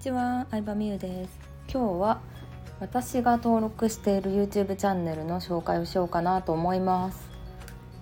[0.00, 1.38] ちは、相葉美優です。
[1.70, 2.20] 今日は
[2.80, 7.28] 私が登録している YouTube チャンネルの紹介をしようかなと思います。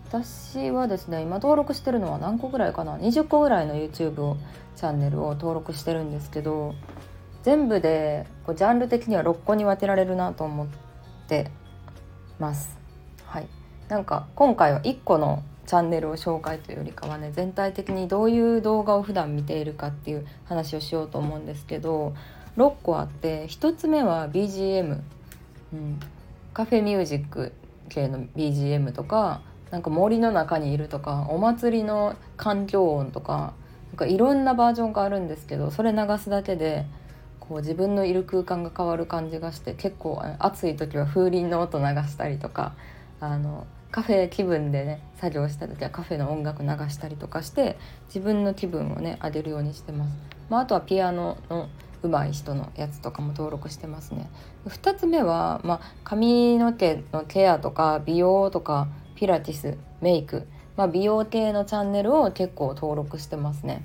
[0.08, 4.36] 私はですね今登録してるのは何個ぐらいかな？20個ぐらいの YouTube を
[4.76, 6.76] チャンネルを登録してるんですけど
[7.42, 10.68] 全部でこうジャンル的には6個に分けられるなと思っ
[11.26, 11.50] て
[12.38, 12.78] ます。
[13.24, 13.48] はい。
[13.88, 22.14] なんか今回は1個のチャンネルを紹介というよりかはね全体的にどういう動画を普段見ているかっていう話をしようと思うんですけど
[22.56, 24.98] 6個あって1つ目は BGM、
[25.74, 26.00] うん、
[26.54, 27.52] カフェミュージック
[27.90, 33.52] 系の BGM とかなんか森の中にいるとかお祭りの環境音とか
[33.90, 36.86] なんかいろんなバージョンがあるんですけどそれ流すだけで
[37.40, 42.72] こう自分のいる空間が変わる感じがして結構暑い時は風鈴の音流したりとか
[43.20, 50.16] あのカフェ気分でね作業した時はカフェの音楽流したりとかして自分の気分をね上げるようにしてます、
[50.50, 51.68] まあ、あとはピアノの
[52.02, 54.30] 上手い人のやつとかも登録してますね。
[54.66, 60.46] 2つ目は、まあ、髪の毛のケアとか美容とかピラティスメイク、
[60.76, 63.82] まあ、美容系のチャンネルを結構登録してますね、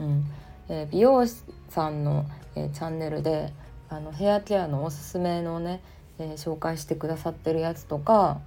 [0.00, 0.24] うん。
[0.68, 1.36] えー、美容師
[1.68, 2.26] さんの、
[2.56, 3.52] えー、チャンネルで
[3.88, 5.82] あのヘアケアのおすすめのね、
[6.18, 8.40] えー、紹介してくださってるやつとか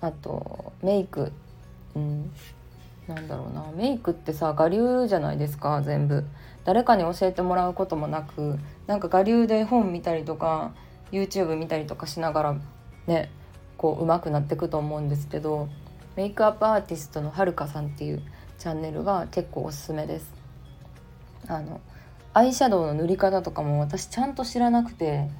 [0.00, 1.32] あとメイク。
[1.94, 2.30] うん。
[3.06, 3.64] なんだろうな。
[3.74, 6.24] メイクってさ我流じゃないですか全部。
[6.66, 8.58] 誰かに教えてもらうこともなく
[8.88, 10.72] なんか我流で本見たりとか
[11.12, 12.56] YouTube 見たりとかしながら
[13.06, 13.30] ね
[13.76, 15.68] こう上手くなっていくと思うんですけど
[16.16, 18.22] メイクアップアーティストのはるかさんっていう
[18.58, 20.34] チャンネルが結構おすすめです。
[21.46, 21.80] あの
[22.34, 25.30] アイシャドウの塗り方とかも私ちゃんと知らなくて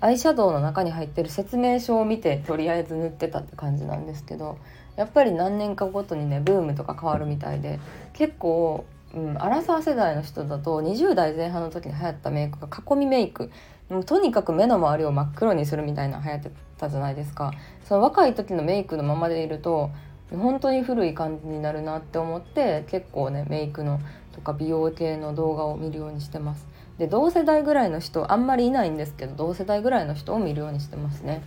[0.00, 4.58] アイシャドウの中に入ってる説明書を見てとりあえず塗ってたって感じなんですけど
[4.96, 7.80] やっぱり何年かごとにねブームとか変わるみたいで
[8.12, 13.50] 結構、うん、アラサー世代の人だと20代前半の時に流行ったメイクが囲みメイク
[13.88, 17.52] もうとにかく目の周りを真っ黒にするみたいな流行ってたじゃないですか。
[17.84, 19.90] その若い時のメイクのままでいると
[20.30, 24.00] 本当に古い感じになるなって思って結構ねメイクの
[24.32, 26.66] とか美容系の動画を見るようにしてます。
[26.98, 31.42] で同世代ぐらいの人あんまりいないんですけど同世代ぐらいの人を見るようにしてますね。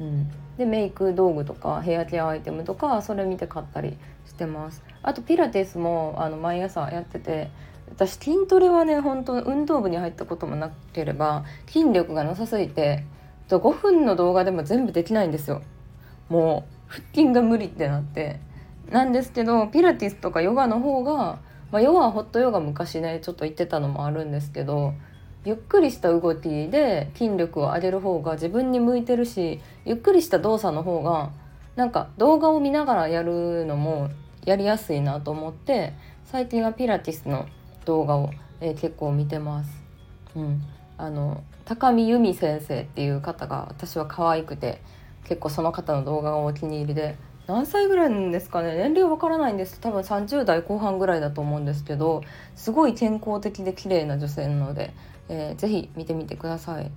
[0.00, 3.96] うん、でメイク道具とかヘアケアアイテムとかそれ見て買ったり
[4.26, 4.82] してます。
[5.02, 7.50] あとピラティスもあの毎朝やってて
[7.90, 13.04] 私筋トレはね本当運動部に入ったこともなければ筋力がなさすぎて
[13.48, 15.62] 5分の動画でも全部できないんですよ。
[16.28, 18.40] もう腹筋が無理ってなって。
[18.90, 21.38] なんですけどピラティスとかヨガの方が
[21.72, 24.92] まあ、ヨガはホットヨガ昔ねちょっと言ってたのもあるんですけど
[25.44, 31.32] ゆっくりした動きで筋力を上げる方が自分に向いてるしゆっくりした動作の方が
[31.74, 34.10] なんか動画を見ながらやるのも
[34.44, 35.94] やりやすいなと思って
[36.26, 37.48] 最近はピラティスの
[37.86, 39.70] 動画を、えー、結構見てます。
[40.36, 40.62] うん、
[40.98, 44.80] あの高見由美先生っていう方が私は可愛くて
[45.24, 47.16] 結構その方の動画がお気に入りで
[47.46, 48.76] 何歳ぐらいなんですかね？
[48.76, 49.80] 年齢わからないんです。
[49.80, 52.22] 多分30代後半ぐらいだと思うんですけど
[52.54, 54.94] すごい健康的で綺麗な女性なので、
[55.28, 56.90] えー、ぜひ見てみてください。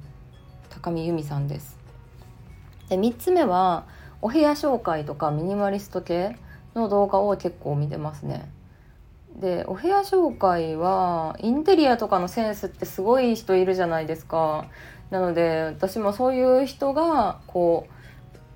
[0.70, 1.78] 高見由美さんです。
[2.90, 3.86] で3つ目は
[4.22, 6.38] お部屋紹介とかミニマリスト系
[6.76, 8.50] の動画を結構見てますね。
[9.40, 14.68] でお部屋紹介はインテリアとかのセンスってすごい人いるじゃないですか。
[15.10, 17.95] なので私もそういう人がこう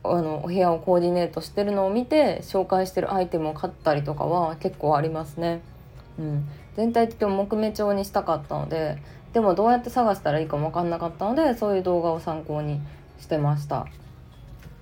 [0.04, 5.62] あのお部屋をコーディネートしてるのを見て紹介してるアイテムを買ったりとかは結構ありますね。
[6.18, 8.98] うん、全体的に木目調にしたかったので
[9.34, 12.82] でもどうやって探したらいいかも分かんなかったのでそういう動画を参考に
[13.20, 13.88] してました。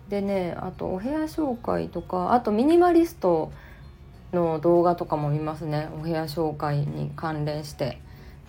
[0.09, 3.51] でねあとお部屋紹介とかあとミニマリスト
[4.33, 7.99] の動画とかも見ますねお部屋紹介に関連して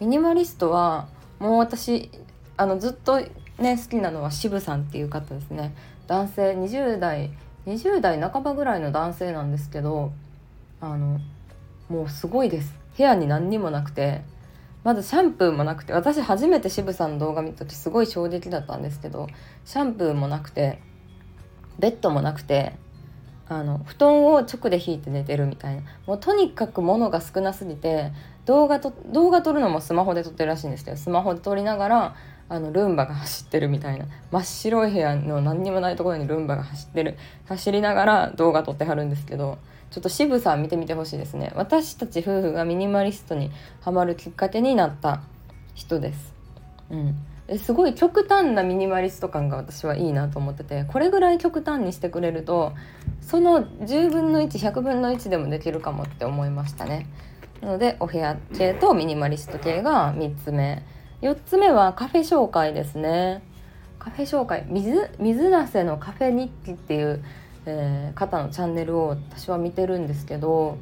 [0.01, 1.09] ミニマリストは
[1.39, 2.11] もう私
[2.57, 3.21] あのずっと
[3.59, 5.75] ね好きなのは渋さんっていう方ですね
[6.09, 7.31] 男性20代
[7.67, 10.13] 20代半ばぐらいの男性なんですけど
[10.81, 11.21] あの
[11.89, 12.75] もうすごいです。
[12.97, 14.23] 部屋に何にもなくて
[14.83, 19.29] まずシャンプーもなくて私初めて渋さんの動画見た時すごい衝撃だったんですけど
[19.65, 20.81] シャンプーもなくて
[21.79, 22.73] ベッドもなくて
[23.49, 25.83] あの布団を直で引いて寝てるみたいな。
[26.07, 28.13] もうとにかく物が少なすぎて
[28.49, 32.17] 動画と動画撮るのもスマホで撮ってるらしいんですけどスマホで撮りながら
[32.49, 39.59] あのルンバが走ってるみたいな真っ白い部屋の何にもないところにルンバが走ってる走りながら動画撮ってはるんですけど
[39.91, 41.53] ちょっと渋さ見てみてほしいですね。
[41.57, 43.51] 私たち夫婦がミニマリストに
[43.83, 45.21] ハマるきっかけになった
[45.75, 46.35] 人です。
[46.91, 47.59] うん。
[47.59, 52.75] すごい極端なミニマリスト感が私はいいなと思っててこれぐらい極端にしてくれると
[53.23, 57.07] その10分の1100分の1でもできるかもって思いましたね。
[57.61, 60.83] なのでお部屋系とミニマリスト系が3つ目。
[61.23, 63.43] 4つ目はカフェ紹介ですね。
[63.99, 64.65] カフェ紹介。
[64.69, 67.25] 水水なせのカフェ日記っていう、
[67.67, 70.79] えー、方のチャンネルを私は見てるんですけど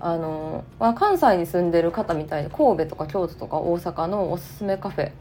[0.00, 5.12] あの、まあ、関西に住んでる方みたいで神戸とか京都とか大阪のおすすめカフェ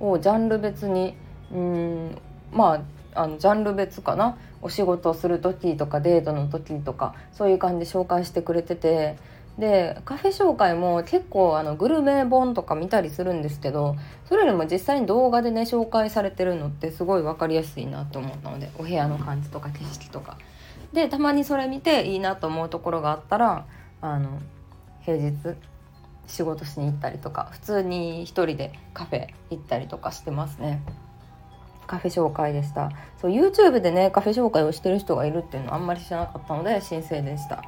[0.00, 1.14] をジャンル別に
[1.52, 2.18] うん
[2.52, 2.82] ま
[3.14, 4.38] ああのジャンル別かな。
[4.64, 9.18] お仕事する時とかデートの時とかそういう感じで紹介してくれてて
[9.58, 13.96] でカフェ紹介も結構あのグルメ本とか見たりするんですけど
[14.28, 20.38] それよりも実際に動画でね紹介されてるのってすごい分かりやすいなと思ったのでお部屋の感じとか景色とか。
[20.92, 23.66] でたまにそれ見ていいなと思うところがあったら
[24.00, 24.40] あの
[25.00, 25.34] 平日
[26.28, 30.82] 仕事しに行ったりとか普通に一人でカフェ行ったりとかしてますね。
[31.86, 32.90] カフェ紹介でした
[33.20, 37.62] そう YouTube でねカフェ紹介をしてる人がいるっていうのはあんまり知らなかったので申請でした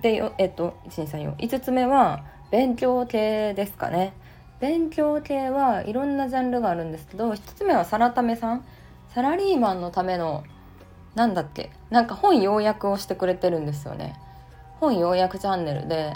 [0.00, 4.12] でよえっと12345つ目は勉強系ですかね。
[4.60, 8.64] 勉強系はいろんなジャンルがあるんですけど1つ目はサラタメさん。
[9.14, 10.44] サラリーマンのための
[11.14, 11.70] なんだっけ。
[11.90, 14.14] なんか本要約をしてくれてるんですよね。
[14.78, 16.14] 本要約チャンネルで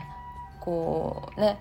[0.61, 1.59] こうね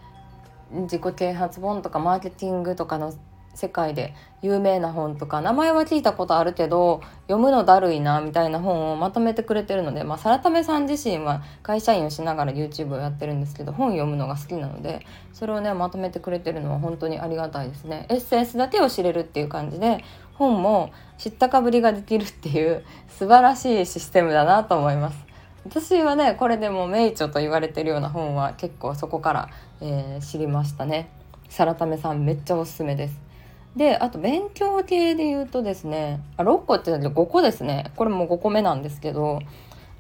[0.72, 3.14] 自己啓発本とかマーケティングとかの
[3.54, 18.06] 世界で有名な本とか名前は聞いたことあるけど読むのだるいなみたいな本をまとめてくれてるので、まあ、サラタメさん自身は会社員をしながら YouTube をやってるんですけど本読むのが好きなのでそれをねまとめてくれてるのは本当にありがたいですね。
[18.10, 20.04] エッセンスだけを知れるっていう感じで
[20.34, 25.18] 本も知ったかぶりができるっていう素晴らしいシステムだなと思います。
[25.66, 29.50] 私はねこれでも名著と言われてるような本は結構そこから、
[29.80, 31.10] えー、知りましたね。
[31.48, 33.33] サラタメさんめっちゃおすすめです。
[33.76, 39.40] であと勉強系で言うとですねあ6個って言ったけど5個ですねこれも5個目なんですけど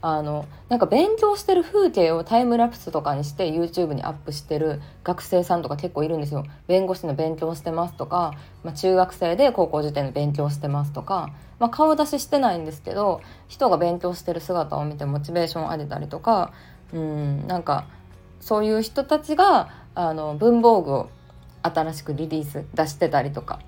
[0.05, 6.43] あのなんか勉強してる風景をタイムラプスとかにして YouTube にアップしてる学生さんとか結構いるんですよ。
[6.67, 8.33] 弁護士の勉強してますとか、
[8.65, 16.51] まあ、中学生で高校受験の勉強してますとか、まあ、顔出ししてないんですけど人が勉強してる姿を見てモチベーション上げたりとか
[16.91, 17.85] うんなんか
[18.41, 21.09] そういう人たちがあの文房具を
[21.63, 23.59] 新しくリリース出してたりとか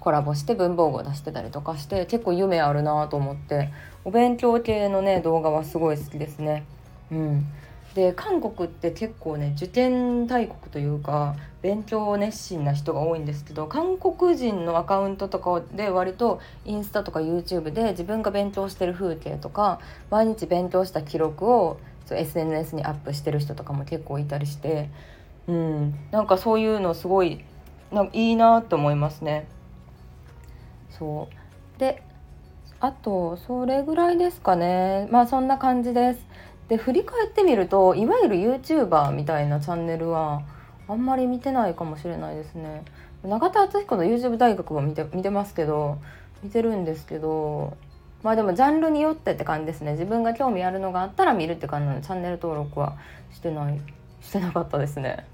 [0.00, 3.70] コラボして文房具を出してたりとかして結構夢あるなと思って
[4.04, 6.64] お勉強系のね動画はすごい好きですね。
[7.12, 7.46] うん、
[7.94, 19.78] で韓国って結構ね受験大国というか勉強熱心な人が多いんですけど韓国人のアカウントとかで割とインスタとか YouTube で自分が勉強してる風景とか
[20.10, 21.78] 毎日勉強した記録を
[22.10, 24.90] SNS にアップしてる人とかも結構いたりして、
[25.48, 27.44] うん、なんかそういうのすごい
[27.90, 29.46] なんかいいなと思いますね。
[30.90, 31.28] そ
[31.76, 31.80] う。
[31.80, 32.02] で
[32.80, 35.08] あとそれぐらいですかね。
[35.10, 36.26] まあそんな感じです。
[36.68, 40.42] で振り返ってみるといわゆる YouTuber みたいなチャンネルは
[40.88, 42.84] あんまり見てないかもしれないですね。
[43.24, 45.98] 永田敦彦の YouTube 大学も見て見てますけど
[46.42, 47.76] 見てるんですけど
[48.24, 49.92] まあでもジャンルによってって感じですね。
[49.92, 52.96] 自分が興味あるのがあったら見るって感じなのでチャンネル登録は
[53.32, 53.80] してない
[54.20, 55.26] してなかったですね。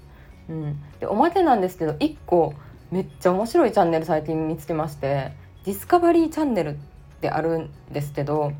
[0.49, 0.81] うん。
[0.99, 2.53] でおまけなんですけど1個
[2.91, 5.31] めっちゃ面白いチャンネル最近見つけまして
[5.65, 6.75] ディスカバリーチャンネルっ
[7.21, 8.53] てあるんですけど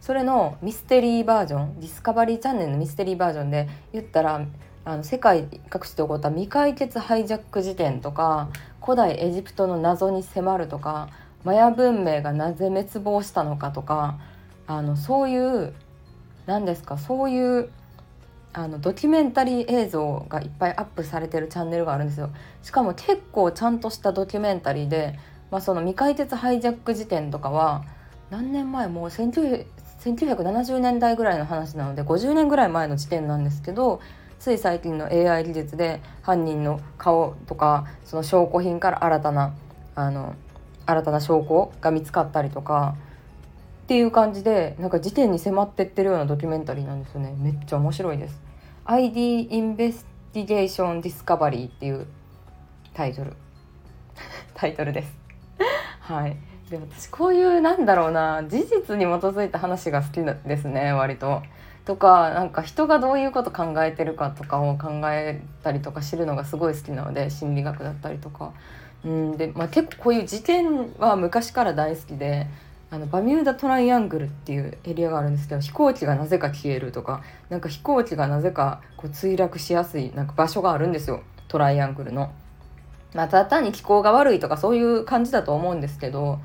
[0.00, 4.46] それのミステリーバージョンディスカバリーチャンネルのミステリーバージョンで言ったら
[4.84, 8.48] あの世界各地で起こった未解決ハイジャック事件とか
[8.80, 11.08] 古代エジプトの謎に迫るとか
[11.44, 14.18] マヤ文明がなぜ滅亡したのかとか
[14.66, 15.72] あのそういう
[16.46, 17.70] 何ですかそういう
[18.52, 22.30] あのドキュメンタリー映像がいっぱいアップされてるチャンネルがあるんですよ。
[22.62, 25.18] しかも結構ちゃんとしたドキュメンタリーで
[25.52, 27.84] まあ、その未解決ハイジャック事件とかは
[28.30, 34.00] 何年前もう1970年代ぐらいの話なので50年ぐらい前の事件なんですけど
[34.40, 39.54] つい最近の AI 技術で犯人の顔とかその証拠品から新たな
[39.94, 40.34] あの
[40.86, 42.96] 新たな証拠が見つかったりとか
[43.82, 47.34] っていう感じでなんか事件に迫ってってるようなドキュメンタリーなんですよね。
[47.36, 48.40] めっちゃ面白いです。
[48.84, 52.06] ID Investigation Discovery っていう
[52.94, 53.34] タイトル。
[54.54, 55.12] タイトルです。
[56.00, 56.36] はい。
[56.70, 61.42] で私こういうなんだろうな事実に基づいた話が好きですね割と。
[61.84, 68.52] とかなんか人がどういうこと考えてるかとかを考えたりとか知るのがすごい好きなので心理学だったりとか。
[69.04, 69.36] うん。
[69.36, 72.46] でまあ、結構こういう事件は昔から大好きで
[72.92, 82.30] あのバミューダトライアングルっていうエリアがあるんですけど飛行機がなぜか消えるとかなんか飛行機がなぜかこう墜落しやすいなんか場所があるんですよトライアングルの。
[83.14, 86.38] まあ、ただ単に気候が悪いとかそういう感じだと思うんですけど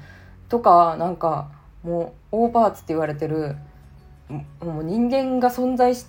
[0.47, 1.49] とかなんか
[1.83, 3.57] もうオーバーツって言われてる
[4.29, 6.05] もう人間が存在し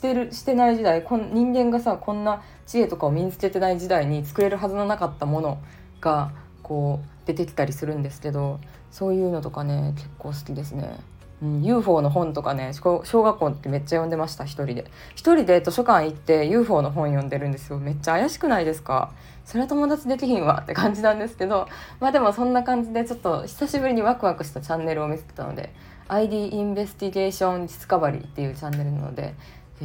[0.00, 5.58] てるしてない時代こん人間がさこんな知恵とかを身につけてない時代に作れるはずのなかったもの
[6.00, 6.32] が
[6.62, 8.58] こう出てきたりするんですけど
[8.90, 10.98] そういうのとかね結構好きですね。
[11.40, 14.86] うん、UFO の本とかね小学校の時めっちゃ読んでました一人で。
[15.14, 17.78] 一人で図書館行って UFO の本読んでるんですよ。
[17.78, 19.12] めっちゃ怪しくないですか？
[19.44, 21.68] それは友達できひんわって感じなんですけど
[22.00, 25.72] まあでもそんな感じでちょっと久しぶりにワクワクしたチャンネルを見つけたので
[26.08, 29.34] ID Investigation Discovery っていうチャンネルなので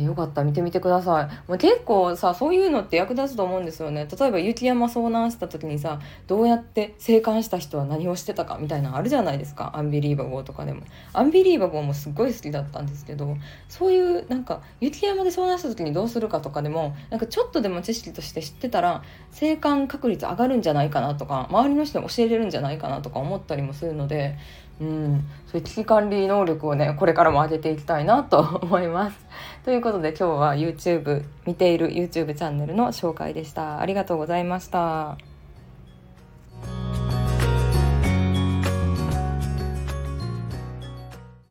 [0.02, 0.44] よかった。
[0.44, 4.08] 見てみてください、まあ、結構さそういうのって役立つと思うんですよね。
[4.20, 9.72] 例えば雪山遭難した時にさどうやって生還した人は何をしてたかみたいなのあるじゃないですか。
[9.76, 10.82] アンビリーバボーとかでも。
[11.14, 13.38] アンビリーバボーもすっごい好きだったんですけど
[13.70, 24.38] そういうなんか雪山で遭難した時にどうするかとかでもなんかちょっとでも知識として知ってたら生還確率上がるんじゃないかなとか周りの人に教えれるんじゃないかなとか思ったりもするので
[24.82, 29.26] うん、そういう危機管理能力をねこれからも上げていきたいなと 思います。
[29.64, 33.80] ということで今日は YouTube 見ている YouTube チャンネルの紹介でした。
[33.80, 35.33] ありがとうございました。